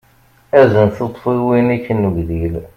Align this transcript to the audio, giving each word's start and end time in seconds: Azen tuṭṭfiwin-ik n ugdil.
Azen 0.59 0.89
tuṭṭfiwin-ik 0.95 1.85
n 1.93 2.07
ugdil. 2.09 2.55